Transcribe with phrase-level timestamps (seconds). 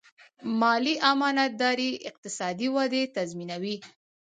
[0.59, 3.75] مالي امانتداري اقتصادي ودې تضمینوي.